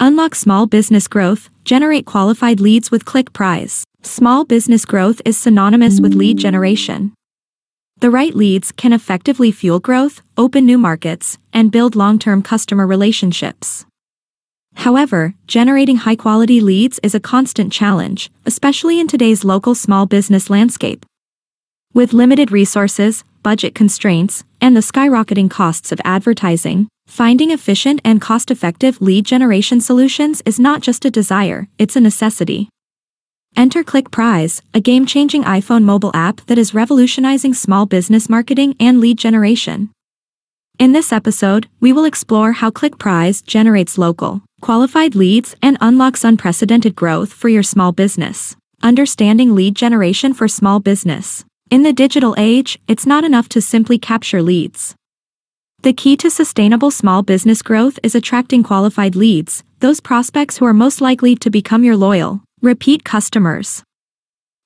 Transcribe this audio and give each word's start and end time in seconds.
Unlock 0.00 0.36
small 0.36 0.68
business 0.68 1.08
growth, 1.08 1.50
generate 1.64 2.06
qualified 2.06 2.60
leads 2.60 2.88
with 2.88 3.04
CliquePrize. 3.04 3.82
Small 4.02 4.44
business 4.44 4.84
growth 4.84 5.20
is 5.24 5.36
synonymous 5.36 6.00
with 6.00 6.14
lead 6.14 6.38
generation. 6.38 7.12
The 7.98 8.10
right 8.10 8.32
leads 8.32 8.70
can 8.70 8.92
effectively 8.92 9.50
fuel 9.50 9.80
growth, 9.80 10.22
open 10.36 10.64
new 10.64 10.78
markets, 10.78 11.36
and 11.52 11.72
build 11.72 11.96
long-term 11.96 12.42
customer 12.42 12.86
relationships. 12.86 13.86
However, 14.76 15.34
generating 15.48 15.96
high-quality 15.96 16.60
leads 16.60 17.00
is 17.02 17.16
a 17.16 17.20
constant 17.20 17.72
challenge, 17.72 18.30
especially 18.46 19.00
in 19.00 19.08
today's 19.08 19.44
local 19.44 19.74
small 19.74 20.06
business 20.06 20.48
landscape. 20.48 21.04
With 21.92 22.12
limited 22.12 22.52
resources, 22.52 23.24
budget 23.48 23.74
constraints, 23.74 24.44
and 24.60 24.76
the 24.76 24.88
skyrocketing 24.90 25.50
costs 25.50 25.90
of 25.90 25.98
advertising, 26.04 26.86
finding 27.06 27.50
efficient 27.50 27.98
and 28.04 28.20
cost-effective 28.20 29.00
lead 29.00 29.24
generation 29.24 29.80
solutions 29.80 30.42
is 30.44 30.60
not 30.60 30.82
just 30.82 31.06
a 31.06 31.10
desire, 31.10 31.66
it's 31.78 31.96
a 31.96 32.00
necessity. 32.08 32.68
Enter 33.56 33.82
CliquePrize, 33.82 34.60
a 34.74 34.80
game-changing 34.80 35.44
iPhone 35.44 35.84
mobile 35.84 36.10
app 36.12 36.44
that 36.44 36.58
is 36.58 36.74
revolutionizing 36.74 37.54
small 37.54 37.86
business 37.86 38.28
marketing 38.28 38.76
and 38.78 39.00
lead 39.00 39.16
generation. 39.16 39.88
In 40.78 40.92
this 40.92 41.10
episode, 41.10 41.68
we 41.80 41.90
will 41.90 42.04
explore 42.04 42.52
how 42.52 42.68
CliquePrize 42.68 43.42
generates 43.46 43.96
local, 43.96 44.42
qualified 44.60 45.14
leads 45.14 45.56
and 45.62 45.78
unlocks 45.80 46.22
unprecedented 46.22 46.94
growth 46.94 47.32
for 47.32 47.48
your 47.48 47.62
small 47.62 47.92
business. 47.92 48.56
Understanding 48.82 49.54
lead 49.54 49.74
generation 49.74 50.34
for 50.34 50.48
small 50.48 50.80
business. 50.80 51.46
In 51.70 51.82
the 51.82 51.92
digital 51.92 52.34
age, 52.38 52.78
it's 52.88 53.04
not 53.04 53.24
enough 53.24 53.46
to 53.50 53.60
simply 53.60 53.98
capture 53.98 54.40
leads. 54.40 54.94
The 55.82 55.92
key 55.92 56.16
to 56.16 56.30
sustainable 56.30 56.90
small 56.90 57.22
business 57.22 57.60
growth 57.60 57.98
is 58.02 58.14
attracting 58.14 58.62
qualified 58.62 59.14
leads, 59.14 59.62
those 59.80 60.00
prospects 60.00 60.56
who 60.56 60.64
are 60.64 60.72
most 60.72 61.02
likely 61.02 61.36
to 61.36 61.50
become 61.50 61.84
your 61.84 61.94
loyal, 61.94 62.40
repeat 62.62 63.04
customers. 63.04 63.82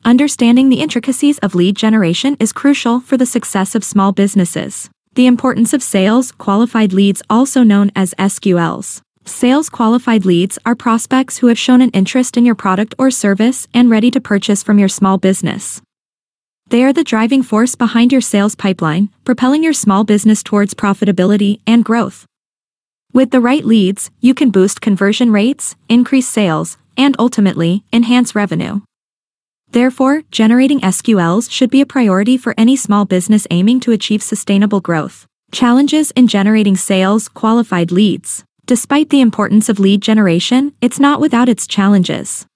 Understanding 0.04 0.68
the 0.68 0.80
intricacies 0.80 1.38
of 1.38 1.56
lead 1.56 1.74
generation 1.74 2.36
is 2.38 2.52
crucial 2.52 3.00
for 3.00 3.16
the 3.16 3.26
success 3.26 3.74
of 3.74 3.82
small 3.82 4.12
businesses. 4.12 4.88
The 5.14 5.26
importance 5.26 5.74
of 5.74 5.82
sales 5.82 6.30
qualified 6.30 6.92
leads, 6.92 7.20
also 7.28 7.64
known 7.64 7.90
as 7.96 8.14
SQLs. 8.14 9.00
Sales 9.24 9.68
qualified 9.68 10.24
leads 10.24 10.56
are 10.64 10.76
prospects 10.76 11.38
who 11.38 11.48
have 11.48 11.58
shown 11.58 11.82
an 11.82 11.90
interest 11.90 12.36
in 12.36 12.46
your 12.46 12.54
product 12.54 12.94
or 12.96 13.10
service 13.10 13.66
and 13.74 13.90
ready 13.90 14.10
to 14.12 14.20
purchase 14.20 14.62
from 14.62 14.78
your 14.78 14.88
small 14.88 15.18
business. 15.18 15.82
They 16.72 16.84
are 16.84 16.92
the 16.94 17.04
driving 17.04 17.42
force 17.42 17.74
behind 17.74 18.12
your 18.12 18.22
sales 18.22 18.54
pipeline, 18.54 19.10
propelling 19.24 19.62
your 19.62 19.74
small 19.74 20.04
business 20.04 20.42
towards 20.42 20.72
profitability 20.72 21.60
and 21.66 21.84
growth. 21.84 22.24
With 23.12 23.30
the 23.30 23.42
right 23.42 23.62
leads, 23.62 24.10
you 24.22 24.32
can 24.32 24.50
boost 24.50 24.80
conversion 24.80 25.30
rates, 25.30 25.76
increase 25.90 26.26
sales, 26.26 26.78
and 26.96 27.14
ultimately, 27.18 27.84
enhance 27.92 28.34
revenue. 28.34 28.80
Therefore, 29.70 30.22
generating 30.30 30.80
SQLs 30.80 31.50
should 31.50 31.68
be 31.68 31.82
a 31.82 31.92
priority 31.94 32.38
for 32.38 32.54
any 32.56 32.74
small 32.74 33.04
business 33.04 33.46
aiming 33.50 33.80
to 33.80 33.92
achieve 33.92 34.22
sustainable 34.22 34.80
growth. 34.80 35.26
Challenges 35.50 36.10
in 36.12 36.26
generating 36.26 36.78
sales 36.78 37.28
qualified 37.28 37.92
leads. 37.92 38.44
Despite 38.64 39.10
the 39.10 39.20
importance 39.20 39.68
of 39.68 39.78
lead 39.78 40.00
generation, 40.00 40.72
it's 40.80 40.98
not 40.98 41.20
without 41.20 41.50
its 41.50 41.66
challenges. 41.66 42.46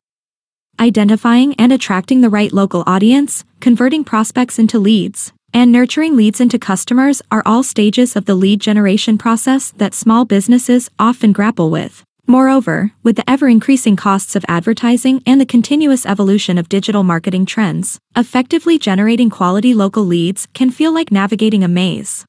Identifying 0.79 1.55
and 1.55 1.73
attracting 1.73 2.21
the 2.21 2.29
right 2.29 2.53
local 2.53 2.85
audience, 2.87 3.45
converting 3.61 4.05
prospects 4.05 4.59
into 4.59 4.79
leads, 4.79 5.33
and 5.55 5.73
nurturing 5.73 6.17
leads 6.17 6.39
into 6.39 6.59
customers 6.59 7.23
are 7.31 7.43
all 7.47 7.63
stages 7.63 8.15
of 8.15 8.27
the 8.27 8.35
lead 8.35 8.61
generation 8.61 9.17
process 9.17 9.71
that 9.79 9.95
small 9.95 10.27
businesses 10.27 10.91
often 10.99 11.33
grapple 11.33 11.71
with. 11.71 12.05
Moreover, 12.27 12.93
with 13.03 13.17
the 13.17 13.31
ever-increasing 13.31 13.97
costs 13.97 14.37
of 14.37 14.45
advertising 14.49 15.23
and 15.25 15.41
the 15.41 15.47
continuous 15.47 16.05
evolution 16.05 16.59
of 16.59 16.69
digital 16.69 17.05
marketing 17.05 17.47
trends, 17.47 17.99
effectively 18.15 18.79
generating 18.79 19.31
quality 19.31 19.73
local 19.73 20.05
leads 20.05 20.47
can 20.53 20.71
feel 20.71 20.93
like 20.93 21.11
navigating 21.11 21.65
a 21.65 21.69
maze. 21.69 22.27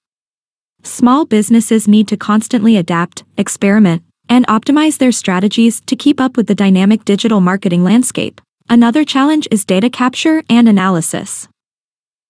Small 0.83 1.25
businesses 1.25 1.85
need 1.85 2.07
to 2.07 2.15
constantly 2.15 2.77
adapt, 2.77 3.25
experiment, 3.35 4.03
and 4.29 4.47
optimize 4.47 4.97
their 4.97 5.11
strategies 5.11 5.81
to 5.81 5.95
keep 5.95 6.19
up 6.19 6.37
with 6.37 6.47
the 6.47 6.55
dynamic 6.55 7.05
digital 7.05 7.41
marketing 7.41 7.83
landscape. 7.83 8.41
Another 8.69 9.03
challenge 9.03 9.47
is 9.49 9.65
data 9.65 9.89
capture 9.89 10.43
and 10.49 10.67
analysis. 10.67 11.47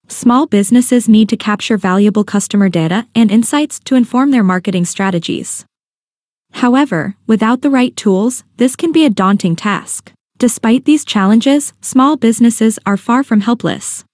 Small 0.07 0.47
businesses 0.47 1.09
need 1.09 1.28
to 1.30 1.36
capture 1.38 1.78
valuable 1.78 2.24
customer 2.24 2.69
data 2.69 3.07
and 3.13 3.30
insights 3.30 3.80
to 3.81 3.96
inform 3.96 4.31
their 4.31 4.44
marketing 4.44 4.86
strategies. 4.86 5.66
However, 6.52 7.16
without 7.25 7.62
the 7.62 7.69
right 7.69 7.96
tools, 7.96 8.44
this 8.57 8.75
can 8.75 8.91
be 8.91 9.06
a 9.06 9.09
daunting 9.09 9.56
task. 9.56 10.13
Despite 10.38 10.86
these 10.86 11.03
challenges, 11.03 11.74
small 11.81 12.16
businesses 12.16 12.80
are 12.86 12.97
far 12.97 13.24
from 13.24 13.41
helpless. 13.41 14.06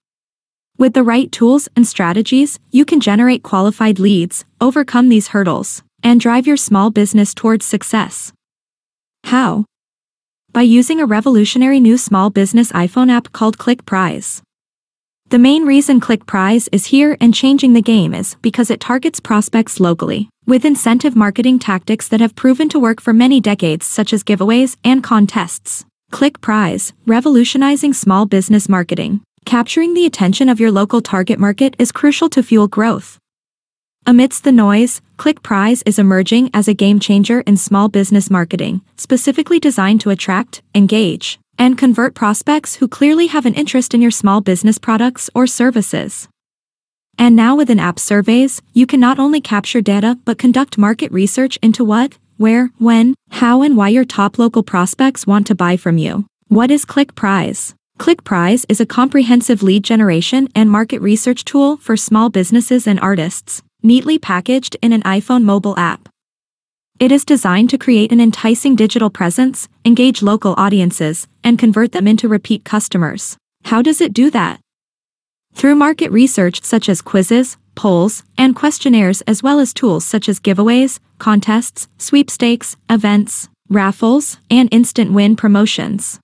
With 0.77 0.93
the 0.93 1.03
right 1.03 1.31
tools 1.31 1.69
and 1.75 1.87
strategies, 1.87 2.59
you 2.71 2.85
can 2.85 2.99
generate 2.99 3.43
qualified 3.43 3.99
leads, 3.99 4.45
overcome 4.59 5.09
these 5.09 5.27
hurdles, 5.27 5.82
and 6.03 6.19
drive 6.19 6.45
your 6.45 6.57
small 6.57 6.91
business 6.91 7.33
towards 7.33 7.65
success. 7.65 8.33
How? 9.23 9.65
By 10.51 10.61
using 10.61 10.99
a 10.99 11.05
revolutionary 11.05 11.79
new 11.79 11.97
small 11.97 12.29
business 12.29 12.71
iPhone 12.73 13.09
app 13.09 13.31
called 13.31 13.57
CliquePrize. 13.57 14.41
The 15.29 15.39
main 15.39 15.65
reason 15.65 15.99
CliquePrize 15.99 16.69
is 16.71 16.85
here 16.85 17.17
and 17.19 17.33
changing 17.33 17.73
the 17.73 17.81
game 17.81 18.13
is 18.13 18.35
because 18.41 18.69
it 18.69 18.79
targets 18.79 19.19
prospects 19.19 19.79
locally, 19.79 20.29
with 20.45 20.65
incentive 20.65 21.15
marketing 21.15 21.57
tactics 21.57 22.07
that 22.09 22.19
have 22.19 22.35
proven 22.35 22.69
to 22.69 22.79
work 22.79 23.01
for 23.01 23.13
many 23.13 23.41
decades 23.41 23.85
such 23.85 24.13
as 24.13 24.23
giveaways 24.23 24.75
and 24.83 25.03
contests. 25.03 25.85
CliquePrize, 26.11 26.93
revolutionizing 27.07 27.93
small 27.93 28.27
business 28.27 28.69
marketing. 28.69 29.21
Capturing 29.45 29.95
the 29.95 30.05
attention 30.05 30.49
of 30.49 30.59
your 30.59 30.71
local 30.71 31.01
target 31.01 31.39
market 31.39 31.75
is 31.79 31.91
crucial 31.91 32.29
to 32.29 32.43
fuel 32.43 32.67
growth. 32.67 33.17
Amidst 34.05 34.43
the 34.43 34.51
noise, 34.51 35.01
CliquePrize 35.17 35.81
is 35.85 35.97
emerging 35.97 36.49
as 36.53 36.67
a 36.67 36.73
game 36.73 36.99
changer 36.99 37.39
in 37.41 37.55
small 37.55 37.87
business 37.87 38.29
marketing, 38.29 38.81
specifically 38.97 39.61
designed 39.61 40.01
to 40.01 40.09
attract, 40.09 40.61
engage, 40.75 41.39
and 41.57 41.77
convert 41.77 42.13
prospects 42.13 42.75
who 42.75 42.89
clearly 42.89 43.27
have 43.27 43.45
an 43.45 43.53
interest 43.53 43.93
in 43.93 44.01
your 44.01 44.11
small 44.11 44.41
business 44.41 44.77
products 44.77 45.29
or 45.33 45.47
services. 45.47 46.27
And 47.17 47.33
now 47.33 47.55
with 47.55 47.69
in-app 47.69 47.97
surveys, 47.97 48.61
you 48.73 48.85
can 48.85 48.99
not 48.99 49.19
only 49.19 49.39
capture 49.39 49.79
data 49.79 50.19
but 50.25 50.37
conduct 50.37 50.77
market 50.77 51.09
research 51.13 51.57
into 51.61 51.85
what, 51.85 52.17
where, 52.35 52.71
when, 52.79 53.15
how 53.29 53.61
and 53.61 53.77
why 53.77 53.87
your 53.87 54.03
top 54.03 54.37
local 54.37 54.63
prospects 54.63 55.25
want 55.25 55.47
to 55.47 55.55
buy 55.55 55.77
from 55.77 55.97
you. 55.97 56.25
What 56.49 56.71
is 56.71 56.83
CliquePrize? 56.83 57.73
Click 57.99 58.23
Prize 58.23 58.65
is 58.67 58.81
a 58.81 58.85
comprehensive 58.85 59.63
lead 59.63 59.83
generation 59.83 60.49
and 60.55 60.69
market 60.69 60.99
research 60.99 61.45
tool 61.45 61.77
for 61.77 61.95
small 61.95 62.29
businesses 62.29 62.87
and 62.87 62.99
artists, 62.99 63.61
neatly 63.83 64.17
packaged 64.17 64.77
in 64.81 64.93
an 64.93 65.03
iPhone 65.03 65.43
mobile 65.43 65.77
app. 65.77 66.09
It 66.99 67.11
is 67.11 67.25
designed 67.25 67.69
to 67.71 67.77
create 67.77 68.11
an 68.11 68.21
enticing 68.21 68.75
digital 68.75 69.09
presence, 69.09 69.67
engage 69.83 70.21
local 70.21 70.55
audiences, 70.57 71.27
and 71.43 71.59
convert 71.59 71.91
them 71.91 72.07
into 72.07 72.27
repeat 72.27 72.63
customers. 72.63 73.37
How 73.65 73.81
does 73.81 73.99
it 73.99 74.13
do 74.13 74.31
that? 74.31 74.59
Through 75.53 75.75
market 75.75 76.11
research 76.11 76.63
such 76.63 76.89
as 76.89 77.01
quizzes, 77.01 77.57
polls, 77.75 78.23
and 78.37 78.55
questionnaires 78.55 79.21
as 79.21 79.43
well 79.43 79.59
as 79.59 79.73
tools 79.73 80.05
such 80.05 80.29
as 80.29 80.39
giveaways, 80.39 80.99
contests, 81.19 81.87
sweepstakes, 81.97 82.75
events, 82.89 83.49
raffles, 83.69 84.37
and 84.49 84.69
instant 84.71 85.13
win 85.13 85.35
promotions. 85.35 86.19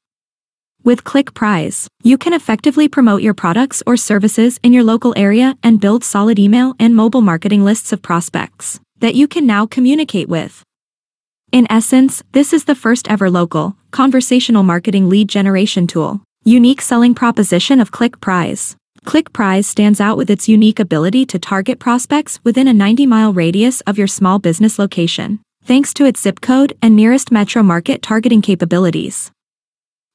With 0.84 1.04
CliquePrize, 1.04 1.88
you 2.04 2.18
can 2.18 2.34
effectively 2.34 2.88
promote 2.88 3.22
your 3.22 3.34
products 3.34 3.84
or 3.86 3.98
services 3.98 4.60
in 4.64 4.72
your 4.72 4.84
local 4.84 5.14
area 5.18 5.56
and 5.62 5.82
build 5.82 6.04
solid 6.04 6.40
email 6.40 6.74
and 6.80 6.96
mobile 6.96 7.22
marketing 7.22 7.66
lists 7.66 7.92
of 7.92 8.02
prospects 8.02 8.80
that 9.00 9.16
you 9.16 9.28
can 9.28 9.46
now 9.46 9.66
communicate 9.66 10.30
with. 10.30 10.64
In 11.52 11.68
essence, 11.70 12.24
this 12.32 12.54
is 12.54 12.64
the 12.64 12.76
first 12.76 13.10
ever 13.10 13.30
local, 13.30 13.76
conversational 13.92 14.64
marketing 14.64 15.10
lead 15.10 15.28
generation 15.28 15.86
tool. 15.86 16.22
Unique 16.46 16.82
selling 16.82 17.14
proposition 17.14 17.82
of 17.82 17.92
CliquePrize. 17.92 18.76
Click 19.06 19.34
Prize 19.34 19.68
stands 19.68 20.00
out 20.00 20.18
with 20.18 20.30
its 20.30 20.48
unique 20.48 20.80
ability 20.80 21.26
to 21.26 21.40
target 21.40 21.80
prospects 21.80 22.40
within 22.44 22.68
a 22.68 22.74
90-mile 22.74 23.34
radius 23.34 23.82
of 23.82 23.98
your 23.98 24.08
small 24.08 24.40
business 24.40 24.80
location, 24.80 25.40
thanks 25.64 25.94
to 25.94 26.06
its 26.06 26.22
zip 26.22 26.42
code 26.42 26.78
and 26.82 26.96
nearest 26.96 27.32
metro 27.32 27.64
market 27.64 28.02
targeting 28.02 28.42
capabilities. 28.42 29.32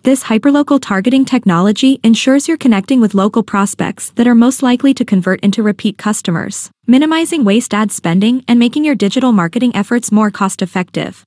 This 0.05 0.25
hyperlocal 0.25 0.83
targeting 0.83 1.25
technology 1.25 1.99
ensures 2.05 2.47
you're 2.47 2.59
connecting 2.59 3.01
with 3.01 3.15
local 3.15 3.43
prospects 3.43 4.11
that 4.17 4.27
are 4.27 4.35
most 4.35 4.63
likely 4.63 4.93
to 4.93 5.03
convert 5.03 5.41
into 5.41 5.63
repeat 5.63 5.97
customers, 5.97 6.71
minimizing 6.87 7.43
waste 7.43 7.73
ad 7.73 7.91
spending 7.91 8.45
and 8.47 8.59
making 8.59 8.85
your 8.85 8.97
digital 8.97 9.33
marketing 9.33 9.75
efforts 9.75 10.13
more 10.13 10.31
cost-effective. 10.31 11.25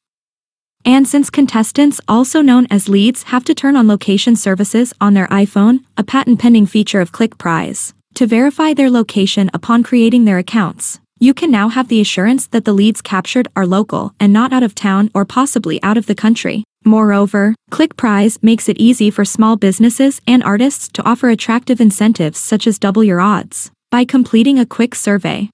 And 0.86 1.08
since 1.08 1.32
contestants, 1.32 2.00
also 2.08 2.44
known 2.44 2.68
as 2.70 2.88
leads, 2.88 3.24
have 3.24 3.44
to 3.46 3.56
turn 3.56 3.76
on 3.76 3.88
location 3.88 4.36
services 4.36 4.94
on 5.02 5.16
their 5.16 5.28
iPhone, 5.30 5.80
a 5.98 6.04
patent-pending 6.04 6.68
feature 6.68 7.02
of 7.02 7.12
CliquePrize, 7.12 7.94
to 8.14 8.28
verify 8.28 8.76
their 8.76 8.92
location 8.92 9.50
upon 9.56 9.82
creating 9.82 10.26
their 10.26 10.38
accounts, 10.38 11.00
You 11.20 11.34
can 11.34 11.50
now 11.50 11.70
have 11.70 11.88
the 11.88 12.00
assurance 12.00 12.46
that 12.48 12.66
the 12.66 12.74
leads 12.74 13.02
captured 13.02 13.48
are 13.56 13.66
local 13.66 14.14
and 14.20 14.32
not 14.32 14.54
out 14.54 14.62
of 14.62 14.76
town 14.76 15.10
or 15.16 15.26
possibly 15.26 15.82
out 15.82 15.98
of 15.98 16.06
the 16.06 16.14
country. 16.14 16.64
Moreover, 16.86 17.56
CliquePrize 17.72 18.44
makes 18.44 18.70
it 18.70 18.78
easy 18.78 19.10
for 19.10 19.26
small 19.26 19.56
businesses 19.56 20.22
and 20.28 20.44
artists 20.44 20.88
to 20.90 21.04
offer 21.04 21.30
attractive 21.30 21.82
incentives 21.82 22.38
such 22.38 22.68
as 22.68 22.78
double 22.78 23.04
your 23.04 23.20
odds 23.20 23.72
by 23.90 24.06
completing 24.06 24.60
a 24.60 24.66
quick 24.66 24.94
survey. 24.94 25.50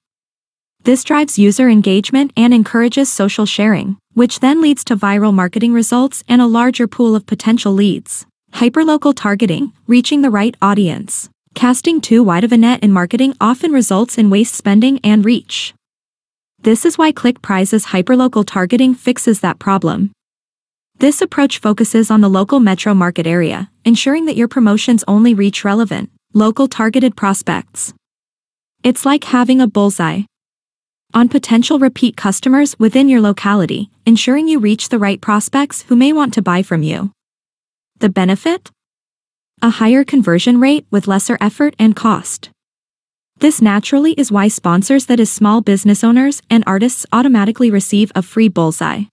This 0.84 1.06
drives 1.06 1.40
user 1.40 1.70
engagement 1.70 2.34
and 2.36 2.54
encourages 2.54 3.10
social 3.10 3.46
sharing, 3.46 3.98
which 4.16 4.42
then 4.42 4.62
leads 4.62 4.84
to 4.86 4.98
viral 4.98 5.34
marketing 5.34 5.72
results 5.72 6.26
and 6.28 6.42
a 6.42 6.48
larger 6.48 6.88
pool 6.88 7.16
of 7.16 7.26
potential 7.26 7.72
leads. 7.72 8.26
Hyperlocal 8.52 9.14
targeting, 9.16 9.72
reaching 9.88 10.24
the 10.24 10.30
right 10.30 10.58
audience. 10.62 11.30
Casting 11.56 12.02
too 12.02 12.24
wide 12.24 12.44
of 12.44 12.52
a 12.52 12.58
net 12.58 12.84
in 12.84 12.92
marketing 12.92 13.36
often 13.40 13.72
results 13.72 14.18
in 14.18 14.30
waste 14.30 14.56
spending 14.56 15.00
and 15.04 15.24
reach. 15.24 15.74
This 16.62 16.86
is 16.86 16.98
why 16.98 17.12
CliquePrize's 17.12 17.88
hyperlocal 17.88 18.46
targeting 18.46 18.96
fixes 18.96 19.42
that 19.42 19.60
problem. 19.60 20.12
This 20.98 21.22
approach 21.22 21.60
focuses 21.60 22.10
on 22.10 22.22
the 22.22 22.30
local 22.30 22.60
metro 22.60 22.94
market 22.94 23.28
area, 23.28 23.70
ensuring 23.86 24.26
that 24.26 24.36
your 24.36 24.48
promotions 24.48 25.04
only 25.08 25.34
reach 25.34 25.64
relevant, 25.64 26.10
local 26.34 26.68
targeted 26.68 27.16
prospects. 27.16 27.94
It's 28.84 29.06
like 29.06 29.26
having 29.26 29.62
a 29.62 29.68
bullseye 29.68 30.24
on 31.14 31.30
potential 31.30 31.78
repeat 31.78 32.18
customers 32.18 32.78
within 32.80 33.08
your 33.08 33.22
locality, 33.22 33.92
ensuring 34.06 34.48
you 34.48 34.60
reach 34.60 34.90
the 34.90 34.98
right 34.98 35.22
prospects 35.22 35.84
who 35.84 35.96
may 35.96 36.12
want 36.12 36.34
to 36.34 36.42
buy 36.42 36.64
from 36.64 36.82
you. 36.82 37.12
The 38.00 38.10
benefit? 38.10 38.72
A 39.64 39.70
higher 39.70 40.04
conversion 40.04 40.60
rate 40.60 40.86
with 40.92 41.08
lesser 41.08 41.38
effort 41.40 41.74
and 41.80 41.96
cost. 41.96 42.50
This 43.38 43.62
naturally 43.62 44.12
is 44.12 44.30
why 44.30 44.50
sponsors 44.50 45.06
that 45.06 45.22
is 45.22 45.32
small 45.32 45.62
business 45.62 46.04
owners 46.04 46.42
and 46.50 46.66
artists 46.68 47.06
automatically 47.14 47.72
receive 47.72 48.12
a 48.14 48.22
free 48.22 48.50
bullseye. 48.50 49.04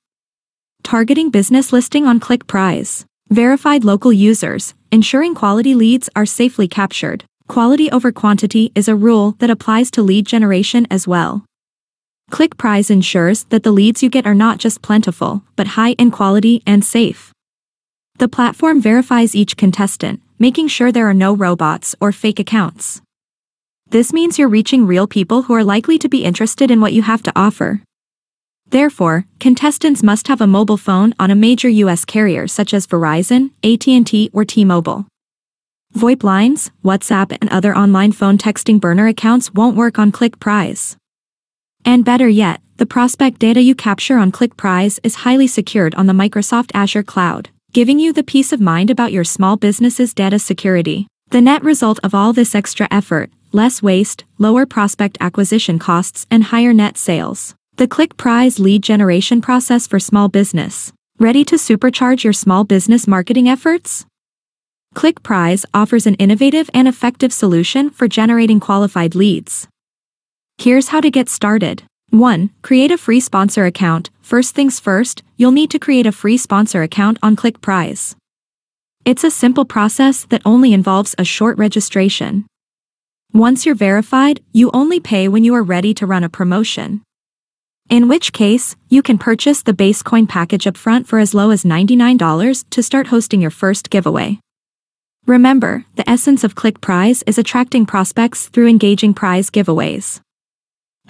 Targeting 0.82 1.31
business 1.31 1.73
listing 1.73 2.05
on 2.05 2.19
CliquePrize. 2.19 3.05
Verified 3.29 3.85
local 3.85 4.12
users, 4.12 4.75
ensuring 4.91 5.37
quality 5.37 5.76
leads 5.76 6.11
are 6.17 6.26
safely 6.26 6.67
captured. 6.67 7.23
Quality 7.47 7.88
over 7.93 8.11
quantity 8.11 8.73
is 8.75 8.88
a 8.88 8.97
rule 8.97 9.37
that 9.38 9.50
applies 9.50 9.88
to 9.93 10.02
lead 10.02 10.26
generation 10.26 10.85
as 10.91 11.06
well. 11.06 11.44
CliquePrize 12.32 12.91
ensures 12.91 13.44
that 13.50 13.62
the 13.62 13.70
leads 13.70 14.02
you 14.02 14.11
get 14.11 14.26
are 14.26 14.35
not 14.35 14.58
just 14.58 14.82
plentiful, 14.82 15.44
but 15.55 15.79
high 15.79 15.93
in 15.93 16.11
quality 16.11 16.61
and 16.67 16.85
safe. 16.85 17.31
The 18.19 18.29
platform 18.29 18.82
verifies 18.82 19.37
each 19.37 19.56
contestant, 19.56 20.20
making 20.41 20.67
sure 20.67 20.91
there 20.91 21.07
are 21.07 21.15
no 21.15 21.37
robots 21.37 21.95
or 22.01 22.11
fake 22.11 22.41
accounts. 22.41 23.01
This 23.91 24.13
means 24.13 24.39
you're 24.39 24.49
reaching 24.49 24.87
real 24.87 25.07
people 25.07 25.43
who 25.43 25.55
are 25.55 25.63
likely 25.63 25.99
to 25.99 26.09
be 26.09 26.25
interested 26.25 26.71
in 26.71 26.81
what 26.81 26.95
you 26.95 27.03
have 27.03 27.23
to 27.25 27.33
offer. 27.37 27.83
Therefore, 28.67 29.27
contestants 29.39 30.03
must 30.03 30.29
have 30.29 30.41
a 30.41 30.47
mobile 30.47 30.79
phone 30.79 31.13
on 31.19 31.31
a 31.31 31.35
major 31.35 31.69
US 31.69 32.05
carrier 32.05 32.49
such 32.49 32.73
as 32.73 32.87
Verizon, 32.87 33.51
AT&T, 33.63 34.31
or 34.33 34.45
T-Mobile. 34.45 35.07
VoIP 35.95 36.23
lines, 36.23 36.71
WhatsApp 36.85 37.37
and 37.41 37.51
other 37.51 37.77
online 37.77 38.13
phone 38.13 38.39
texting 38.39 38.81
burner 38.81 39.09
accounts 39.09 39.53
won't 39.53 39.77
work 39.77 39.99
on 39.99 40.11
CliquePrize. 40.11 40.97
And 41.85 42.05
better 42.05 42.29
yet, 42.29 42.63
the 42.77 42.87
prospect 42.87 43.41
data 43.41 43.61
you 43.61 43.75
capture 43.75 44.17
on 44.17 44.33
CliquePrize 44.33 45.01
is 45.03 45.27
highly 45.27 45.49
secured 45.49 45.95
on 45.97 46.07
the 46.07 46.15
Microsoft 46.15 46.71
Azure 46.73 47.03
cloud, 47.03 47.51
giving 47.73 48.01
you 48.01 48.13
the 48.13 48.25
peace 48.25 48.53
of 48.53 48.61
mind 48.61 48.91
about 48.91 49.13
your 49.13 49.23
small 49.23 49.57
business's 49.57 50.13
data 50.13 50.41
security. 50.41 51.07
The 51.29 51.41
net 51.41 51.63
result 51.63 52.01
of 52.03 52.17
all 52.17 52.33
this 52.33 52.57
extra 52.57 52.89
effort, 52.91 53.31
less 53.53 53.81
waste, 53.81 54.25
lower 54.39 54.67
prospect 54.67 55.17
acquisition 55.21 55.79
costs 55.79 56.27
and 56.33 56.43
higher 56.43 56.73
net 56.73 56.99
sales. 56.99 57.55
The 57.77 57.87
CliquePrize 57.87 58.59
lead 58.59 58.83
generation 58.83 59.41
process 59.41 59.87
for 59.87 60.01
small 60.01 60.29
business. 60.29 60.93
Ready 61.21 61.45
to 61.45 61.55
supercharge 61.55 62.25
your 62.25 62.33
small 62.33 62.65
business 62.65 63.07
marketing 63.07 63.49
efforts? 63.49 64.05
CliquePrize 64.97 65.65
offers 65.73 66.09
an 66.09 66.17
innovative 66.17 66.69
and 66.75 66.89
effective 66.89 67.33
solution 67.33 67.89
for 67.89 68.09
generating 68.09 68.59
qualified 68.59 69.15
leads. 69.15 69.69
Here's 70.59 70.89
how 70.89 71.01
to 71.01 71.11
get 71.11 71.29
started. 71.29 71.85
1. 72.11 72.51
Create 72.63 72.91
a 72.91 72.99
free 72.99 73.21
sponsor 73.21 73.65
account. 73.65 74.11
First 74.31 74.55
things 74.55 74.81
first, 74.81 75.23
you'll 75.37 75.59
need 75.61 75.71
to 75.73 75.79
create 75.79 76.06
a 76.06 76.12
free 76.12 76.38
sponsor 76.38 76.82
account 76.82 77.19
on 77.23 77.37
CliquePrize. 77.37 78.15
It's 79.05 79.25
a 79.25 79.31
simple 79.31 79.67
process 79.67 80.25
that 80.31 80.43
only 80.44 80.73
involves 80.73 81.15
a 81.19 81.25
short 81.25 81.59
registration. 81.59 82.47
Once 83.32 83.67
you're 83.67 83.75
verified, 83.75 84.41
you 84.53 84.71
only 84.73 85.00
pay 85.00 85.29
when 85.29 85.44
you 85.44 85.55
are 85.55 85.75
ready 85.75 85.93
to 85.94 86.06
run 86.06 86.25
a 86.25 86.29
promotion 86.29 87.03
in 87.91 88.06
which 88.06 88.32
case, 88.32 88.77
you 88.88 89.03
can 89.03 89.19
purchase 89.19 89.62
the 89.62 89.75
base 89.75 90.00
coin 90.00 90.29
package 90.29 90.65
upfront 90.65 91.09
for 91.09 91.19
as 91.19 91.35
low 91.35 91.50
as 91.50 91.65
$99 91.65 92.65
to 92.71 92.83
start 92.85 93.09
hosting 93.09 93.41
your 93.41 93.50
first 93.50 93.91
giveaway. 93.91 94.38
Remember, 95.26 95.85
the 95.97 96.09
essence 96.09 96.44
of 96.44 96.55
CliquePrize 96.55 97.25
is 97.26 97.37
attracting 97.37 97.87
prospects 97.87 98.47
through 98.47 98.69
engaging 98.69 99.12
prize 99.12 99.50
giveaways. 99.50 100.21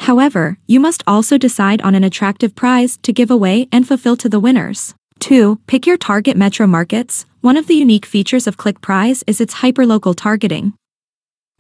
However, 0.01 0.57
you 0.67 0.81
must 0.81 1.03
also 1.07 1.37
decide 1.37 1.83
on 1.83 1.95
an 1.95 2.05
attractive 2.05 2.55
prize 2.55 2.99
to 3.03 3.13
give 3.13 3.31
away 3.31 3.69
and 3.71 3.87
fulfill 3.87 4.17
to 4.17 4.31
the 4.31 4.41
winners. 4.41 4.95
2. 5.19 5.61
Pick 5.67 5.87
your 5.87 5.99
target 5.99 6.39
metro 6.39 6.67
markets. 6.67 7.27
One 7.43 7.59
of 7.59 7.67
the 7.67 7.75
unique 7.75 8.07
features 8.07 8.47
of 8.47 8.57
CliquePrize 8.57 9.23
is 9.27 9.43
its 9.43 9.57
hyperlocal 9.57 10.17
targeting. 10.17 10.73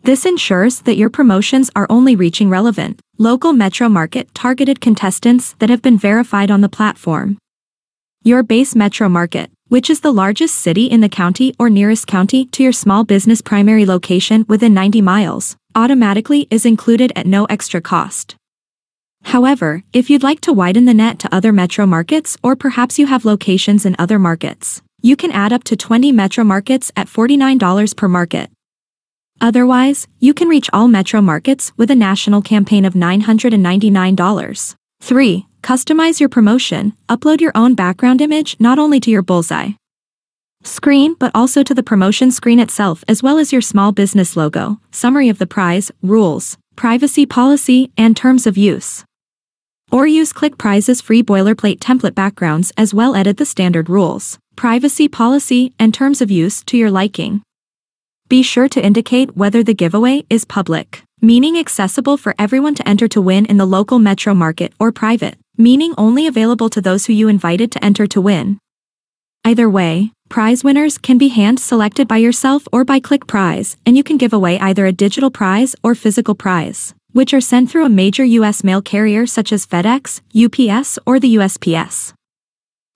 This 0.02 0.24
ensures 0.24 0.80
that 0.80 0.96
your 0.96 1.10
promotions 1.10 1.70
are 1.76 1.86
only 1.90 2.16
reaching 2.16 2.48
relevant, 2.48 3.00
local 3.18 3.52
metro 3.52 3.90
market 3.90 4.34
targeted 4.34 4.80
contestants 4.80 5.54
that 5.58 5.68
have 5.68 5.82
been 5.82 5.98
verified 5.98 6.50
on 6.50 6.62
the 6.62 6.70
platform. 6.70 7.36
Your 8.22 8.42
base 8.42 8.74
metro 8.74 9.10
market, 9.10 9.50
which 9.70 9.88
is 9.88 10.00
the 10.00 10.12
largest 10.12 10.56
city 10.56 10.86
in 10.86 11.00
the 11.00 11.08
county 11.08 11.54
or 11.56 11.70
nearest 11.70 12.08
county 12.08 12.44
to 12.46 12.62
your 12.62 12.72
small 12.72 13.04
business 13.04 13.40
primary 13.40 13.86
location 13.86 14.44
within 14.48 14.74
90 14.74 15.00
miles, 15.00 15.56
automatically 15.76 16.48
is 16.50 16.66
included 16.66 17.12
at 17.14 17.24
no 17.24 17.44
extra 17.44 17.80
cost. 17.80 18.34
However, 19.22 19.84
if 19.92 20.10
you'd 20.10 20.24
like 20.24 20.40
to 20.40 20.52
widen 20.52 20.86
the 20.86 20.94
net 20.94 21.20
to 21.20 21.32
other 21.32 21.52
metro 21.52 21.86
markets 21.86 22.36
or 22.42 22.56
perhaps 22.56 22.98
you 22.98 23.06
have 23.06 23.24
locations 23.24 23.86
in 23.86 23.94
other 23.96 24.18
markets, 24.18 24.82
you 25.02 25.14
can 25.14 25.30
add 25.30 25.52
up 25.52 25.62
to 25.64 25.76
20 25.76 26.10
metro 26.10 26.42
markets 26.42 26.90
at 26.96 27.06
$49 27.06 27.96
per 27.96 28.08
market. 28.08 28.50
Otherwise, 29.40 30.08
you 30.18 30.34
can 30.34 30.48
reach 30.48 30.68
all 30.72 30.88
metro 30.88 31.20
markets 31.20 31.72
with 31.76 31.92
a 31.92 31.94
national 31.94 32.42
campaign 32.42 32.84
of 32.84 32.94
$999. 32.94 34.74
3. 35.00 35.46
Customize 35.62 36.20
your 36.20 36.28
promotion. 36.28 36.94
Upload 37.08 37.40
your 37.40 37.52
own 37.54 37.74
background 37.74 38.20
image 38.20 38.56
not 38.58 38.78
only 38.78 39.00
to 39.00 39.10
your 39.10 39.22
bullseye 39.22 39.72
screen 40.62 41.14
but 41.18 41.30
also 41.34 41.62
to 41.62 41.74
the 41.74 41.82
promotion 41.82 42.30
screen 42.30 42.60
itself 42.60 43.02
as 43.08 43.22
well 43.22 43.38
as 43.38 43.52
your 43.52 43.62
small 43.62 43.92
business 43.92 44.36
logo, 44.36 44.80
summary 44.90 45.28
of 45.28 45.38
the 45.38 45.46
prize, 45.46 45.90
rules, 46.02 46.58
privacy 46.76 47.26
policy, 47.26 47.90
and 47.96 48.16
terms 48.16 48.46
of 48.46 48.56
use. 48.56 49.04
Or 49.90 50.06
use 50.06 50.32
CliquePrize's 50.32 51.00
free 51.00 51.22
boilerplate 51.22 51.78
template 51.80 52.14
backgrounds 52.14 52.72
as 52.76 52.94
well 52.94 53.16
edit 53.16 53.38
the 53.38 53.46
standard 53.46 53.88
rules, 53.88 54.38
privacy 54.54 55.08
policy, 55.08 55.72
and 55.78 55.92
terms 55.92 56.20
of 56.20 56.30
use 56.30 56.62
to 56.64 56.76
your 56.76 56.90
liking. 56.90 57.42
Be 58.28 58.42
sure 58.42 58.68
to 58.68 58.84
indicate 58.84 59.36
whether 59.36 59.64
the 59.64 59.74
giveaway 59.74 60.24
is 60.30 60.44
public, 60.44 61.02
meaning 61.20 61.58
accessible 61.58 62.16
for 62.16 62.34
everyone 62.38 62.74
to 62.74 62.88
enter 62.88 63.06
to 63.08 63.20
win 63.20 63.46
in 63.46 63.56
the 63.56 63.66
local 63.66 63.98
metro 63.98 64.34
market 64.34 64.72
or 64.78 64.92
private, 64.92 65.36
meaning 65.56 65.94
only 65.98 66.26
available 66.26 66.70
to 66.70 66.80
those 66.80 67.06
who 67.06 67.12
you 67.12 67.28
invited 67.28 67.70
to 67.72 67.84
enter 67.84 68.06
to 68.06 68.20
win. 68.20 68.58
Either 69.44 69.68
way, 69.68 70.12
prize 70.28 70.62
winners 70.62 70.98
can 70.98 71.18
be 71.18 71.28
hand-selected 71.28 72.06
by 72.06 72.16
yourself 72.16 72.66
or 72.72 72.84
by 72.84 73.00
CliquePrize, 73.00 73.76
and 73.84 73.96
you 73.96 74.02
can 74.02 74.16
give 74.16 74.32
away 74.32 74.58
either 74.58 74.86
a 74.86 74.92
digital 74.92 75.30
prize 75.30 75.74
or 75.82 75.94
physical 75.94 76.34
prize, 76.34 76.94
which 77.12 77.34
are 77.34 77.40
sent 77.40 77.70
through 77.70 77.84
a 77.84 77.88
major 77.88 78.24
U.S. 78.24 78.62
mail 78.64 78.82
carrier 78.82 79.26
such 79.26 79.52
as 79.52 79.66
FedEx, 79.66 80.20
UPS, 80.34 80.98
or 81.06 81.18
the 81.18 81.34
USPS. 81.36 82.12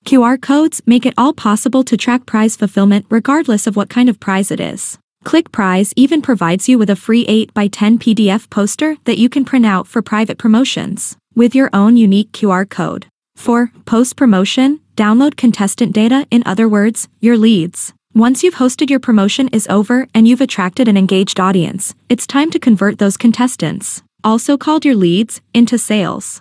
QR 0.04 0.40
codes 0.40 0.82
make 0.84 1.06
it 1.06 1.14
all 1.16 1.32
possible 1.32 1.82
to 1.82 1.96
track 1.96 2.26
prize 2.26 2.56
fulfillment 2.56 3.06
regardless 3.08 3.66
of 3.66 3.74
what 3.74 3.88
kind 3.88 4.10
of 4.10 4.20
prize 4.20 4.50
it 4.50 4.60
is. 4.60 4.98
CliquePrize 5.24 5.92
even 5.96 6.22
provides 6.22 6.68
you 6.68 6.78
with 6.78 6.90
a 6.90 6.96
free 6.96 7.24
8x10 7.26 7.98
PDF 7.98 8.48
poster 8.50 8.96
that 9.04 9.18
you 9.18 9.28
can 9.28 9.44
print 9.44 9.66
out 9.66 9.88
for 9.88 10.02
private 10.02 10.38
promotions, 10.38 11.16
with 11.34 11.54
your 11.54 11.70
own 11.72 11.96
unique 11.96 12.32
QR 12.32 12.68
code. 12.68 13.06
For 13.34 13.72
post-promotion, 13.86 14.80
download 14.96 15.36
contestant 15.36 15.92
data 15.92 16.26
in 16.30 16.42
other 16.46 16.68
words, 16.68 17.08
your 17.20 17.36
leads. 17.36 17.92
Once 18.14 18.44
you've 18.44 18.54
hosted 18.62 18.90
your 18.90 19.00
promotion 19.00 19.48
is 19.48 19.66
over 19.68 20.06
and 20.14 20.28
you've 20.28 20.40
attracted 20.40 20.86
an 20.86 20.96
engaged 20.96 21.40
audience, 21.40 21.94
it's 22.08 22.28
time 22.28 22.50
to 22.50 22.60
convert 22.60 22.98
those 22.98 23.16
contestants, 23.16 24.02
also 24.22 24.56
called 24.56 24.84
your 24.84 24.94
leads, 24.94 25.40
into 25.52 25.76
sales. 25.78 26.40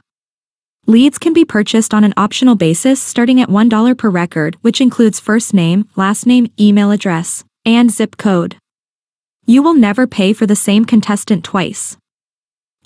Leads 0.85 1.17
can 1.17 1.33
be 1.33 1.45
purchased 1.45 1.93
on 1.93 2.03
an 2.03 2.13
optional 2.17 2.55
basis 2.55 3.01
starting 3.01 3.39
at 3.41 3.49
$1 3.49 3.97
per 3.97 4.09
record 4.09 4.57
which 4.61 4.81
includes 4.81 5.19
first 5.19 5.53
name, 5.53 5.87
last 5.95 6.27
name, 6.27 6.51
email 6.59 6.91
address, 6.91 7.43
and 7.65 7.89
zip 7.89 8.17
code. 8.17 8.57
You 9.45 9.61
will 9.61 9.73
never 9.73 10.07
pay 10.07 10.31
for 10.31 10.45
the 10.45 10.55
same 10.55 10.85
contestant 10.85 11.43
twice. 11.43 11.97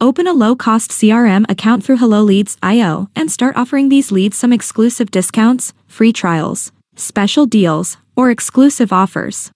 Open 0.02 0.26
a 0.26 0.34
low-cost 0.34 0.90
CRM 0.90 1.46
account 1.50 1.84
through 1.84 1.98
HelloLeads.io 1.98 3.10
and 3.16 3.32
start 3.32 3.56
offering 3.56 3.90
these 3.90 4.12
leads 4.12 4.38
some 4.38 4.52
exclusive 4.52 5.12
discounts, 5.12 5.74
free 5.88 6.12
trials, 6.12 6.72
special 6.96 7.46
deals, 7.46 7.98
or 8.16 8.32
exclusive 8.32 8.92
offers. 8.92 9.52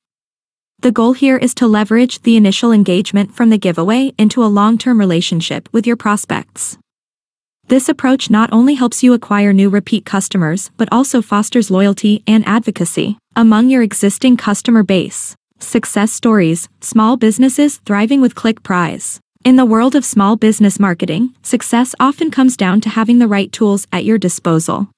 The 0.80 0.92
goal 0.92 1.14
here 1.14 1.38
is 1.38 1.56
to 1.56 1.68
leverage 1.68 2.22
the 2.22 2.38
initial 2.38 2.72
engagement 2.72 3.36
from 3.36 3.50
the 3.50 3.58
giveaway 3.58 4.14
into 4.20 4.44
a 4.44 4.46
long-term 4.46 5.00
relationship 5.00 5.70
with 5.72 5.88
your 5.88 5.96
prospects. 5.96 6.78
This 7.68 7.90
approach 7.90 8.30
not 8.30 8.52
only 8.52 8.76
helps 8.76 9.02
you 9.02 9.14
acquire 9.14 9.54
new 9.54 9.70
repeat 9.70 10.06
customers 10.06 10.70
but 10.78 10.90
also 10.92 11.22
fosters 11.22 11.72
loyalty 11.72 12.22
and 12.28 12.48
advocacy 12.48 13.18
among 13.36 13.70
your 13.70 13.82
existing 13.82 14.38
customer 14.38 14.84
base. 14.84 15.36
Success 15.62 16.12
stories, 16.12 16.68
small 16.82 17.18
businesses 17.18 17.78
thriving 17.86 18.20
with 18.20 18.34
CliquePrize. 18.34 19.20
In 19.46 19.58
the 19.58 19.66
world 19.66 19.96
of 19.96 20.04
small 20.04 20.36
business 20.36 20.80
marketing, 20.80 21.36
success 21.44 21.94
often 22.00 22.32
comes 22.32 22.58
down 22.58 22.82
to 22.82 22.90
having 22.90 23.20
the 23.20 23.28
right 23.28 23.52
tools 23.52 23.86
at 23.92 24.04
your 24.04 24.18
disposal. 24.18 24.90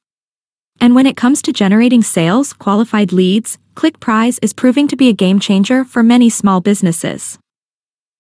And 0.79 0.96
when 0.96 1.05
it 1.05 1.17
comes 1.17 1.41
to 1.43 1.53
generating 1.53 2.01
sales, 2.01 2.53
qualified 2.53 3.12
leads, 3.12 3.58
CliquePrize 3.75 4.39
is 4.41 4.53
proving 4.53 4.88
to 4.88 4.96
be 4.96 5.10
a 5.10 5.13
game 5.13 5.39
changer 5.39 5.84
for 5.84 6.01
many 6.01 6.29
small 6.29 6.62
businesses. 6.62 7.38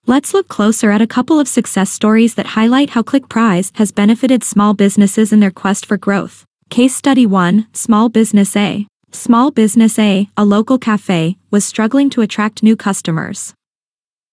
Let's 0.05 0.33
look 0.33 0.49
closer 0.49 0.91
at 0.91 1.01
a 1.01 1.07
couple 1.07 1.39
of 1.39 1.47
success 1.47 1.89
stories 1.89 2.35
that 2.35 2.57
highlight 2.57 2.89
how 2.89 3.03
CliquePrize 3.03 3.71
has 3.77 3.93
benefited 3.93 4.43
small 4.43 4.73
businesses 4.73 5.31
in 5.31 5.39
their 5.39 5.49
quest 5.49 5.85
for 5.85 5.95
growth. 5.95 6.43
Case 6.69 6.93
Study 6.93 7.25
1 7.25 7.67
Small 7.71 8.09
Business 8.09 8.55
A 8.57 8.85
Small 9.15 9.51
Business 9.51 9.99
A, 9.99 10.27
a 10.35 10.43
local 10.43 10.79
cafe, 10.79 11.37
was 11.51 11.63
struggling 11.63 12.09
to 12.09 12.21
attract 12.21 12.63
new 12.63 12.75
customers. 12.75 13.53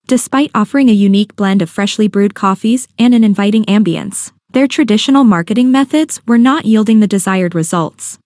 Despite 0.06 0.50
offering 0.54 0.88
a 0.88 0.94
unique 0.94 1.36
blend 1.36 1.60
of 1.60 1.68
freshly 1.68 2.08
brewed 2.08 2.34
coffees 2.34 2.88
and 2.98 3.14
an 3.14 3.22
inviting 3.22 3.64
ambience, 3.66 4.32
their 4.52 4.66
traditional 4.66 5.22
marketing 5.22 5.70
methods 5.70 6.20
were 6.26 6.38
not 6.38 6.64
yielding 6.64 7.00
the 7.00 7.06
desired 7.06 7.54
results. 7.54 8.18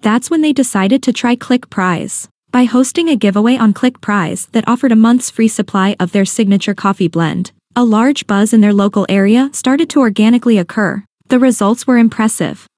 That's 0.00 0.30
when 0.30 0.42
they 0.42 0.52
decided 0.52 1.02
to 1.02 1.12
try 1.12 1.34
CliquePrize. 1.34 2.28
By 2.52 2.64
hosting 2.64 3.08
a 3.08 3.16
giveaway 3.16 3.56
on 3.56 3.74
CliquePrize 3.74 4.52
that 4.52 4.68
offered 4.68 4.92
a 4.92 4.96
month's 4.96 5.28
free 5.28 5.48
supply 5.48 5.96
of 5.98 6.12
their 6.12 6.24
signature 6.24 6.74
coffee 6.74 7.08
blend, 7.08 7.50
a 7.74 7.82
large 7.82 8.28
buzz 8.28 8.52
in 8.52 8.60
their 8.60 8.72
local 8.72 9.06
area 9.08 9.50
started 9.52 9.90
to 9.90 10.00
organically 10.00 10.56
occur. 10.56 11.02
The 11.26 11.40
results 11.40 11.84
were 11.84 11.98
impressive. 11.98 12.68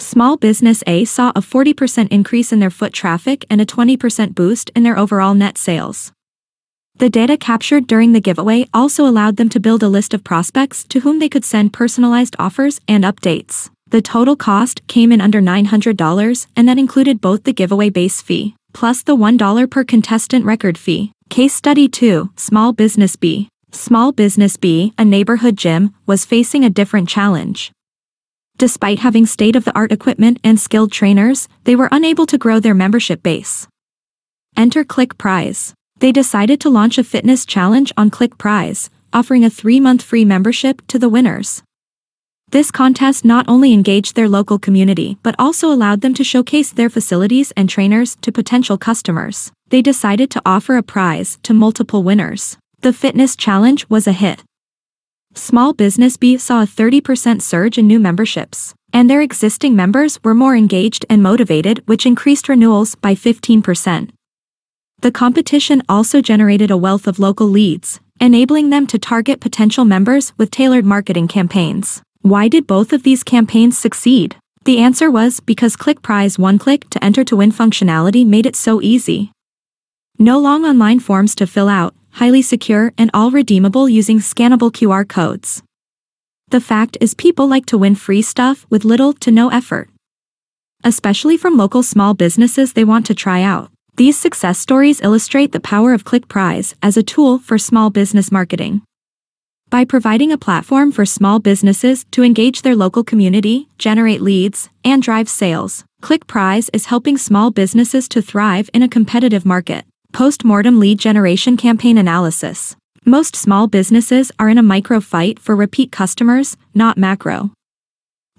Small 0.00 0.36
Business 0.36 0.84
A 0.86 1.04
saw 1.04 1.30
a 1.30 1.40
40% 1.40 2.08
increase 2.08 2.52
in 2.52 2.60
their 2.60 2.70
foot 2.70 2.92
traffic 2.92 3.44
and 3.50 3.60
a 3.60 3.66
20% 3.66 4.34
boost 4.34 4.70
in 4.76 4.84
their 4.84 4.96
overall 4.96 5.34
net 5.34 5.58
sales. 5.58 6.12
The 6.98 7.10
data 7.10 7.36
captured 7.36 7.86
during 7.86 8.12
the 8.12 8.20
giveaway 8.20 8.66
also 8.72 9.06
allowed 9.06 9.36
them 9.36 9.48
to 9.50 9.60
build 9.60 9.82
a 9.82 9.88
list 9.88 10.14
of 10.14 10.24
prospects 10.24 10.84
to 10.84 11.00
whom 11.00 11.18
they 11.18 11.28
could 11.28 11.44
send 11.44 11.72
personalized 11.72 12.36
offers 12.38 12.80
and 12.86 13.04
updates. 13.04 13.70
The 13.88 14.02
total 14.02 14.36
cost 14.36 14.86
came 14.86 15.12
in 15.12 15.20
under 15.20 15.40
$900 15.40 16.46
and 16.56 16.68
that 16.68 16.78
included 16.78 17.20
both 17.20 17.44
the 17.44 17.52
giveaway 17.52 17.90
base 17.90 18.22
fee, 18.22 18.54
plus 18.72 19.02
the 19.02 19.16
$1 19.16 19.70
per 19.70 19.84
contestant 19.84 20.44
record 20.44 20.78
fee. 20.78 21.12
Case 21.28 21.54
Study 21.54 21.88
2, 21.88 22.30
Small 22.36 22.72
Business 22.72 23.16
B. 23.16 23.48
Small 23.72 24.12
Business 24.12 24.56
B, 24.56 24.92
a 24.96 25.04
neighborhood 25.04 25.56
gym, 25.56 25.94
was 26.06 26.24
facing 26.24 26.64
a 26.64 26.70
different 26.70 27.08
challenge. 27.08 27.72
Despite 28.58 28.98
having 28.98 29.24
state-of-the-art 29.24 29.90
equipment 29.90 30.38
and 30.44 30.60
skilled 30.60 30.92
trainers, 30.92 31.48
they 31.64 31.74
were 31.74 31.88
unable 31.90 32.26
to 32.26 32.36
grow 32.36 32.60
their 32.60 32.74
membership 32.74 33.22
base. 33.22 33.66
Enter 34.56 34.84
CliquePrize 34.84 35.72
they 36.00 36.12
decided 36.12 36.60
to 36.60 36.70
launch 36.70 36.98
a 36.98 37.04
fitness 37.04 37.44
challenge 37.44 37.92
on 37.96 38.10
CliquePrize, 38.10 38.88
offering 39.12 39.44
a 39.44 39.50
three-month 39.50 40.02
free 40.02 40.24
membership 40.24 40.82
to 40.86 40.98
the 40.98 41.08
winners. 41.08 41.62
This 42.50 42.70
contest 42.70 43.24
not 43.24 43.46
only 43.48 43.72
engaged 43.72 44.14
their 44.14 44.28
local 44.28 44.58
community 44.58 45.18
but 45.22 45.34
also 45.38 45.70
allowed 45.70 46.00
them 46.00 46.14
to 46.14 46.24
showcase 46.24 46.72
their 46.72 46.88
facilities 46.88 47.52
and 47.56 47.68
trainers 47.68 48.16
to 48.22 48.32
potential 48.32 48.78
customers. 48.78 49.52
They 49.68 49.82
decided 49.82 50.30
to 50.30 50.42
offer 50.46 50.76
a 50.76 50.82
prize 50.82 51.38
to 51.42 51.52
multiple 51.52 52.02
winners. 52.02 52.56
The 52.80 52.92
fitness 52.92 53.36
challenge 53.36 53.86
was 53.90 54.06
a 54.06 54.12
hit. 54.12 54.44
Small 55.38 55.72
Business 55.72 56.16
B 56.16 56.36
saw 56.36 56.62
a 56.62 56.66
30% 56.66 57.40
surge 57.40 57.78
in 57.78 57.86
new 57.86 58.00
memberships, 58.00 58.74
and 58.92 59.08
their 59.08 59.20
existing 59.20 59.76
members 59.76 60.18
were 60.24 60.34
more 60.34 60.56
engaged 60.56 61.06
and 61.08 61.22
motivated 61.22 61.82
which 61.86 62.04
increased 62.04 62.48
renewals 62.48 62.96
by 62.96 63.14
15%. 63.14 64.10
The 65.00 65.12
competition 65.12 65.82
also 65.88 66.20
generated 66.20 66.72
a 66.72 66.76
wealth 66.76 67.06
of 67.06 67.20
local 67.20 67.46
leads, 67.46 68.00
enabling 68.20 68.70
them 68.70 68.86
to 68.88 68.98
target 68.98 69.40
potential 69.40 69.84
members 69.84 70.32
with 70.36 70.50
tailored 70.50 70.84
marketing 70.84 71.28
campaigns. 71.28 72.02
Why 72.22 72.48
did 72.48 72.66
both 72.66 72.92
of 72.92 73.04
these 73.04 73.22
campaigns 73.22 73.78
succeed? 73.78 74.36
The 74.64 74.78
answer 74.78 75.08
was 75.08 75.38
because 75.38 75.76
CliquePrize 75.76 76.36
one 76.36 76.58
click 76.58 76.90
to 76.90 77.02
enter 77.02 77.22
to 77.24 77.36
win 77.36 77.52
functionality 77.52 78.26
made 78.26 78.44
it 78.44 78.56
so 78.56 78.82
easy. 78.82 79.30
No 80.18 80.38
long 80.40 80.64
online 80.64 80.98
forms 80.98 81.36
to 81.36 81.46
fill 81.46 81.68
out, 81.68 81.94
highly 82.18 82.42
secure 82.42 82.92
and 82.98 83.10
all 83.14 83.30
redeemable 83.30 83.88
using 83.88 84.18
scannable 84.18 84.72
QR 84.72 85.08
codes. 85.08 85.62
The 86.48 86.60
fact 86.60 86.98
is 87.00 87.14
people 87.14 87.46
like 87.46 87.66
to 87.66 87.78
win 87.78 87.94
free 87.94 88.22
stuff 88.22 88.66
with 88.68 88.84
little 88.84 89.12
to 89.24 89.30
no 89.30 89.50
effort. 89.50 89.88
Especially 90.82 91.36
from 91.36 91.56
local 91.56 91.84
small 91.84 92.14
businesses 92.14 92.72
they 92.72 92.82
want 92.82 93.06
to 93.06 93.14
try 93.14 93.42
out. 93.42 93.70
These 93.94 94.18
success 94.18 94.58
stories 94.58 95.00
illustrate 95.00 95.52
the 95.52 95.60
power 95.60 95.92
of 95.92 96.04
CliquePrize 96.04 96.74
as 96.82 96.96
a 96.96 97.04
tool 97.04 97.38
for 97.38 97.56
small 97.56 97.88
business 97.88 98.32
marketing. 98.32 98.82
By 99.70 99.84
providing 99.84 100.32
a 100.32 100.38
platform 100.38 100.90
for 100.90 101.04
small 101.06 101.38
businesses 101.38 102.04
to 102.10 102.24
engage 102.24 102.62
their 102.62 102.74
local 102.74 103.04
community, 103.04 103.68
generate 103.78 104.22
leads, 104.22 104.70
and 104.84 105.02
drive 105.02 105.28
sales, 105.28 105.84
CliquePrize 106.02 106.68
is 106.72 106.86
helping 106.86 107.16
small 107.16 107.52
businesses 107.52 108.08
to 108.08 108.22
thrive 108.22 108.70
in 108.74 108.82
a 108.82 108.88
competitive 108.88 109.46
market. 109.46 109.84
Post-mortem 110.18 110.80
lead 110.80 110.98
generation 110.98 111.56
campaign 111.56 111.96
analysis. 111.96 112.74
Most 113.04 113.36
small 113.36 113.68
businesses 113.68 114.32
are 114.36 114.48
in 114.48 114.58
a 114.58 114.64
micro 114.64 115.00
fight 115.00 115.38
for 115.38 115.54
repeat 115.54 115.92
customers, 115.92 116.56
not 116.74 116.98
macro. 116.98 117.52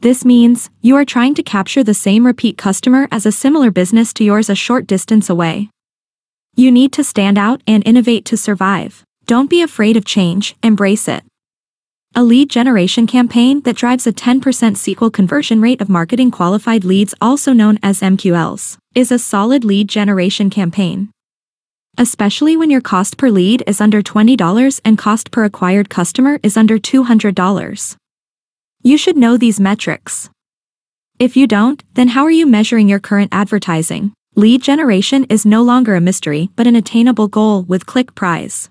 This 0.01 0.25
means 0.25 0.69
you 0.81 0.97
are 0.97 1.05
trying 1.05 1.35
to 1.35 1.41
capture 1.41 1.81
the 1.81 1.93
same 1.93 2.25
repeat 2.25 2.57
customer 2.57 3.07
as 3.13 3.25
a 3.25 3.31
similar 3.31 3.71
business 3.71 4.11
to 4.15 4.25
yours 4.25 4.49
a 4.49 4.55
short 4.55 4.87
distance 4.87 5.29
away. 5.29 5.69
You 6.53 6.69
need 6.69 6.91
to 6.91 7.01
stand 7.01 7.37
out 7.37 7.61
and 7.65 7.81
innovate 7.87 8.25
to 8.25 8.35
survive. 8.35 9.05
Don't 9.25 9.49
be 9.49 9.61
afraid 9.61 9.95
of 9.95 10.03
change, 10.03 10.57
embrace 10.61 11.07
it. 11.07 11.23
A 12.13 12.23
lead 12.23 12.49
generation 12.49 13.07
campaign 13.07 13.61
that 13.61 13.77
drives 13.77 14.05
a 14.05 14.11
10% 14.11 14.41
SQL 14.41 15.13
conversion 15.13 15.61
rate 15.61 15.79
of 15.79 15.87
marketing 15.87 16.29
qualified 16.29 16.83
leads 16.83 17.15
also 17.21 17.53
known 17.53 17.79
as 17.81 18.01
MQLs, 18.01 18.77
is 18.95 19.13
a 19.13 19.17
solid 19.17 19.63
lead 19.63 19.87
generation 19.87 20.49
campaign. 20.49 21.13
Especially 21.97 22.55
when 22.55 22.69
your 22.69 22.81
cost 22.81 23.17
per 23.17 23.29
lead 23.29 23.63
is 23.67 23.81
under 23.81 24.01
$20 24.01 24.81
and 24.85 24.97
cost 24.97 25.31
per 25.31 25.43
acquired 25.43 25.89
customer 25.89 26.39
is 26.43 26.55
under 26.55 26.77
$200. 26.77 27.95
You 28.81 28.97
should 28.97 29.17
know 29.17 29.35
these 29.37 29.59
metrics. 29.59 30.29
If 31.19 31.35
you 31.35 31.47
don't, 31.47 31.83
then 31.95 32.09
how 32.09 32.23
are 32.23 32.31
you 32.31 32.45
measuring 32.45 32.87
your 32.87 32.99
current 32.99 33.33
advertising? 33.33 34.13
Lead 34.35 34.61
generation 34.61 35.25
is 35.25 35.45
no 35.45 35.61
longer 35.61 35.95
a 35.95 36.01
mystery 36.01 36.49
but 36.55 36.67
an 36.67 36.77
attainable 36.77 37.27
goal 37.27 37.63
with 37.63 37.85
CliquePrize. 37.85 38.69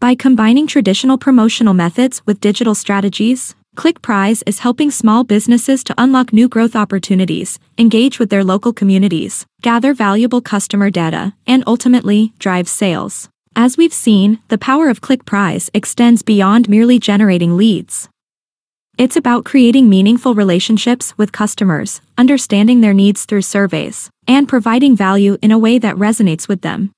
By 0.00 0.16
combining 0.16 0.66
traditional 0.66 1.18
promotional 1.18 1.74
methods 1.74 2.20
with 2.26 2.40
digital 2.40 2.74
strategies, 2.74 3.54
CliquePrize 3.76 4.42
is 4.46 4.58
helping 4.58 4.90
small 4.90 5.24
businesses 5.24 5.82
to 5.84 5.94
unlock 5.96 6.32
new 6.32 6.46
growth 6.46 6.76
opportunities, 6.76 7.58
engage 7.78 8.18
with 8.18 8.28
their 8.28 8.44
local 8.44 8.72
communities, 8.72 9.46
gather 9.62 9.94
valuable 9.94 10.42
customer 10.42 10.90
data, 10.90 11.32
and 11.46 11.64
ultimately, 11.66 12.34
drive 12.38 12.68
sales. 12.68 13.30
As 13.56 13.78
we've 13.78 13.92
seen, 13.92 14.40
the 14.48 14.58
power 14.58 14.90
of 14.90 15.00
CliquePrize 15.00 15.70
extends 15.72 16.22
beyond 16.22 16.68
merely 16.68 16.98
generating 16.98 17.56
leads. 17.56 18.10
It's 18.98 19.16
about 19.16 19.46
creating 19.46 19.88
meaningful 19.88 20.34
relationships 20.34 21.16
with 21.16 21.32
customers, 21.32 22.02
understanding 22.18 22.82
their 22.82 22.92
needs 22.92 23.24
through 23.24 23.42
surveys, 23.42 24.10
and 24.28 24.46
providing 24.46 24.94
value 24.94 25.38
in 25.40 25.50
a 25.50 25.58
way 25.58 25.78
that 25.78 25.96
resonates 25.96 26.46
with 26.46 26.60
them. 26.60 26.92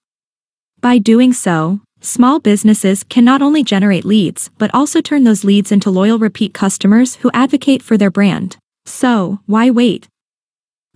By 0.81 0.99
doing 0.99 1.33
so, 1.33 1.81
small 2.04 2.40
businesses 2.40 3.04
can 3.04 3.25
not 3.25 3.42
only 3.42 3.62
generate 3.62 4.04
leads 4.04 4.50
but 4.58 4.70
also 4.75 5.00
turn 5.00 5.25
those 5.25 5.44
leads 5.44 5.73
into 5.73 5.90
loyal 5.90 6.18
repeat 6.18 6.54
customers 6.54 7.16
who 7.16 7.30
advocate 7.34 7.82
for 7.82 7.96
their 7.96 8.11
brand. 8.11 8.56
So, 8.87 9.40
why 9.46 9.70
wait? 9.70 10.08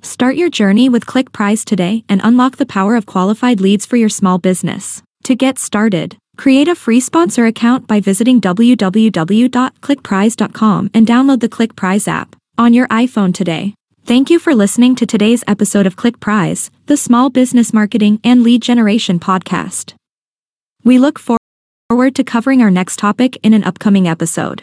Start 0.02 0.36
your 0.36 0.50
journey 0.50 0.88
with 0.88 1.06
CliquePrize 1.06 1.64
today 1.64 2.04
and 2.08 2.20
unlock 2.22 2.56
the 2.56 2.66
power 2.66 2.96
of 2.96 3.06
qualified 3.06 3.60
leads 3.60 3.86
for 3.86 3.96
your 3.96 4.08
small 4.08 4.38
business. 4.38 5.02
To 5.24 5.34
get 5.34 5.58
started, 5.58 6.16
Create 6.38 6.68
a 6.68 6.74
free 6.76 7.00
sponsor 7.00 7.46
account 7.46 7.88
by 7.88 7.98
visiting 7.98 8.40
www.cliqueprize.com 8.40 10.90
and 10.94 11.06
download 11.06 11.40
the 11.40 11.48
CliquePrize 11.48 12.06
app 12.06 12.36
on 12.56 12.72
your 12.72 12.86
iPhone 12.88 13.34
today. 13.34 13.74
Thank 14.04 14.30
you 14.30 14.38
for 14.38 14.54
listening 14.54 14.94
to 14.96 15.04
today's 15.04 15.44
episode 15.48 15.84
of 15.84 15.96
CliquePrize, 15.96 16.70
the 16.86 16.96
small 16.96 17.28
business 17.28 17.74
marketing 17.74 18.20
and 18.22 18.44
lead 18.44 18.62
generation 18.62 19.18
podcast. 19.18 19.94
We 20.88 20.98
look 20.98 21.18
forward 21.18 22.14
to 22.14 22.24
covering 22.24 22.62
our 22.62 22.70
next 22.70 22.98
topic 22.98 23.38
in 23.42 23.52
an 23.52 23.62
upcoming 23.62 24.08
episode. 24.08 24.62